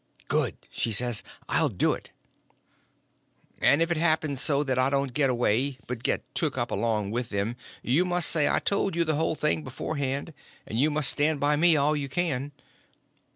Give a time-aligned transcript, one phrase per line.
[0.29, 2.09] "Good," she says, "I'll do it."
[3.61, 6.71] "And if it just happens so that I don't get away, but get took up
[6.71, 10.33] along with them, you must up and say I told you the whole thing beforehand,
[10.65, 12.51] and you must stand by me all you can."